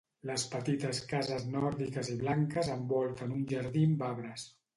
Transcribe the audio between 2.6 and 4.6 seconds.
envolten un jardí amb arbres.